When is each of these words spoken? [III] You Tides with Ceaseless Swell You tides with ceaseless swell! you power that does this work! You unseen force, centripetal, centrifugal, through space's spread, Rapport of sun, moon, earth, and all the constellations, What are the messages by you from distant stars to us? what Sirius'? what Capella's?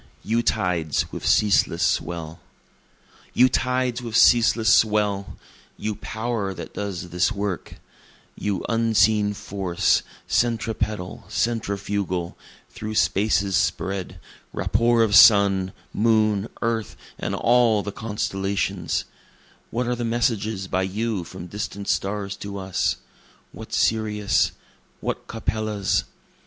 [III] 0.25 0.31
You 0.31 0.41
Tides 0.41 1.11
with 1.11 1.27
Ceaseless 1.27 1.83
Swell 1.83 2.39
You 3.35 3.47
tides 3.47 4.01
with 4.01 4.17
ceaseless 4.17 4.73
swell! 4.75 5.37
you 5.77 5.93
power 5.93 6.55
that 6.55 6.73
does 6.73 7.09
this 7.09 7.31
work! 7.31 7.75
You 8.35 8.65
unseen 8.67 9.35
force, 9.35 10.01
centripetal, 10.25 11.25
centrifugal, 11.29 12.35
through 12.71 12.95
space's 12.95 13.55
spread, 13.55 14.19
Rapport 14.53 15.03
of 15.03 15.15
sun, 15.15 15.71
moon, 15.93 16.47
earth, 16.63 16.95
and 17.19 17.35
all 17.35 17.83
the 17.83 17.91
constellations, 17.91 19.05
What 19.69 19.85
are 19.85 19.95
the 19.95 20.03
messages 20.03 20.67
by 20.67 20.81
you 20.81 21.23
from 21.23 21.45
distant 21.45 21.87
stars 21.87 22.35
to 22.37 22.57
us? 22.57 22.95
what 23.51 23.71
Sirius'? 23.71 24.51
what 24.99 25.27
Capella's? 25.27 26.05